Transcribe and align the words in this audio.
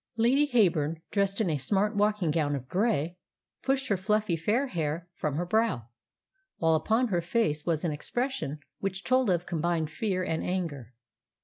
Lady 0.17 0.47
Heyburn, 0.47 0.99
dressed 1.11 1.39
in 1.39 1.47
a 1.51 1.59
smart 1.59 1.95
walking 1.95 2.31
gown 2.31 2.55
of 2.55 2.67
grey, 2.67 3.17
pushed 3.61 3.87
her 3.89 3.97
fluffy 3.97 4.35
fair 4.35 4.65
hair 4.65 5.07
from 5.13 5.35
her 5.35 5.45
brow, 5.45 5.89
while 6.57 6.73
upon 6.73 7.09
her 7.09 7.21
face 7.21 7.67
was 7.67 7.83
an 7.85 7.91
expression 7.91 8.57
which 8.79 9.03
told 9.03 9.29
of 9.29 9.45
combined 9.45 9.91
fear 9.91 10.23
and 10.23 10.43
anger. 10.43 10.95